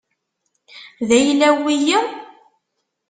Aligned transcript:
D 1.07 1.09
ayla-w 1.19 1.57
wiyi? 1.65 1.99